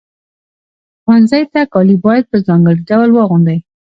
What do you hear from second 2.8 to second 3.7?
ډول واغوندئ.